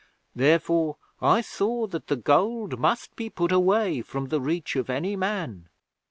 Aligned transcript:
Therefore 0.35 0.97
I 1.21 1.41
saw 1.41 1.85
that 1.85 2.07
the 2.07 2.15
gold 2.15 2.79
must 2.79 3.15
be 3.15 3.29
put 3.29 3.51
away 3.51 4.01
from 4.01 4.29
the 4.29 4.41
reach 4.41 4.75
of 4.75 4.89
any 4.89 5.15
man. 5.15 5.69